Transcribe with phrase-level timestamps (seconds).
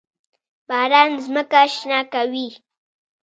[0.67, 2.47] باران ځمکه شنه کوي.